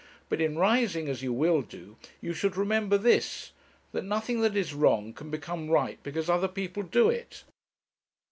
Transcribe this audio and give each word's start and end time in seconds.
But 0.29 0.41
in 0.41 0.57
rising, 0.57 1.07
as 1.09 1.21
you 1.21 1.31
will 1.31 1.61
do, 1.61 1.95
you 2.21 2.33
should 2.33 2.57
remember 2.57 2.97
this 2.97 3.51
that 3.91 4.01
nothing 4.03 4.41
that 4.41 4.55
is 4.57 4.73
wrong 4.73 5.13
can 5.13 5.29
become 5.29 5.69
right 5.69 5.99
because 6.01 6.27
other 6.27 6.47
people 6.47 6.81
do 6.81 7.09
it.' 7.11 7.43